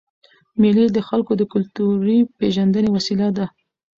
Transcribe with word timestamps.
مېلې 0.61 0.85
د 0.91 0.99
خلکو 1.07 1.31
د 1.37 1.41
کلتوري 1.53 2.17
پېژندني 2.37 2.89
وسیله 2.95 3.27
ده. 3.37 3.45